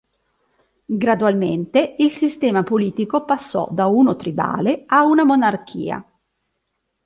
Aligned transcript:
Gradualmente, 0.85 1.93
il 1.99 2.09
sistema 2.09 2.63
politico 2.63 3.23
passò 3.23 3.67
da 3.69 3.85
uno 3.85 4.15
tribale 4.15 4.81
a 4.87 5.03
una 5.05 5.23
monarchia. 5.23 6.03